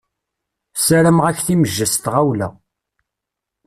Sarameɣ-ak 0.85 1.39
timejja 1.45 1.87
s 1.93 1.95
temɣawla. 1.97 2.47